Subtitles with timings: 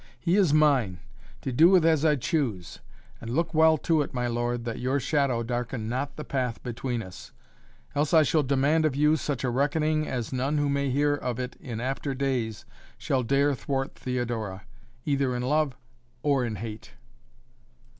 [0.19, 0.99] "He is mine,
[1.41, 2.79] to do with as I choose,
[3.21, 7.03] and look well to it, my lord, that your shadow darken not the path between
[7.03, 7.31] us.
[7.93, 11.39] Else I shall demand of you such a reckoning as none who may hear of
[11.39, 12.65] it in after days
[12.97, 14.63] shall dare thwart Theodora
[15.05, 15.77] either in love
[16.23, 16.93] or in hate."